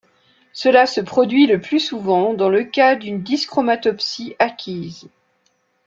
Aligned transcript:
Cela 0.51 0.87
se 0.87 0.99
produit 0.99 1.45
le 1.45 1.61
plus 1.61 1.79
souvent 1.79 2.33
dans 2.33 2.49
le 2.49 2.63
cas 2.63 2.95
d’une 2.95 3.21
dyschromatopsie 3.21 4.35
acquise. 4.39 5.07